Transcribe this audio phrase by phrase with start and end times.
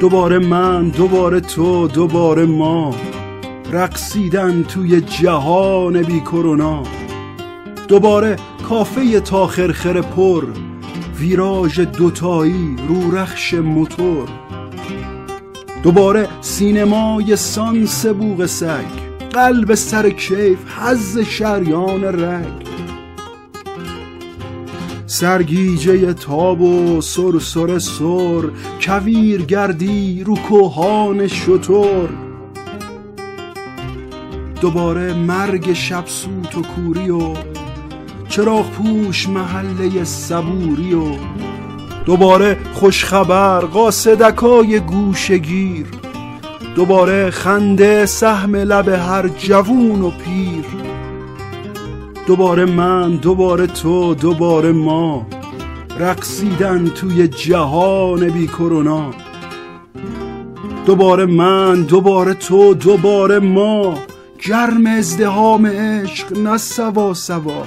[0.00, 2.94] دوباره من دوباره تو دوباره ما.
[3.72, 6.82] رقصیدن توی جهان بی کرونا.
[7.88, 8.36] دوباره
[8.68, 10.44] کافه تا خرخر پر.
[11.18, 14.28] ویراژ دوتایی رو رخش موتور.
[15.82, 19.04] دوباره سینمای سانس بوغ سگ.
[19.32, 22.73] قلب سر کیف حز شریان رگ.
[25.14, 28.42] سرگیجه تاب و سر سر سر
[28.80, 32.08] کویر گردی رو کوهان شطور
[34.60, 37.34] دوباره مرگ شب سوت و کوری و
[38.28, 41.04] چراغ پوش محله صبوری و
[42.06, 45.86] دوباره خوشخبر قاصدکای گوشگیر.
[46.76, 50.93] دوباره خنده سهم لب هر جوون و پیر.
[52.26, 55.26] دوباره من دوباره تو دوباره ما.
[55.98, 59.10] رقصیدن توی جهان بی کرونا.
[60.86, 63.98] دوباره من دوباره تو دوباره ما.
[64.48, 67.62] گرم ازدهام عشق نه سوا سوا.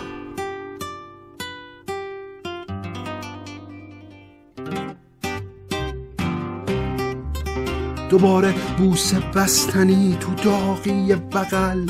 [8.09, 11.87] دوباره بوسه بستنی تو داغی بغل.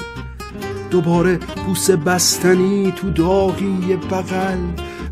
[0.91, 4.57] دوباره بوسه بستنی تو داغی بغل.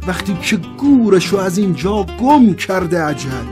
[0.07, 3.45] وقتی که گورشو از اینجا گم کرده عجل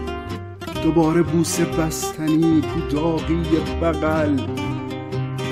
[0.84, 3.44] دوباره بوسه بستنی تو داغی
[3.82, 4.40] بغل.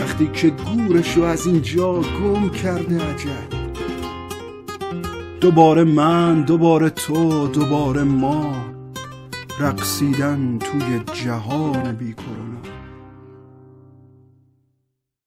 [0.02, 3.62] وقتی که گورشو از اینجا گم کرده عجل
[5.42, 8.56] دوباره من دوباره تو دوباره ما
[9.60, 12.71] رقصیدن توی جهان بی کرونا.